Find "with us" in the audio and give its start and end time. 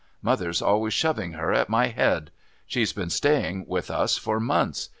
3.67-4.17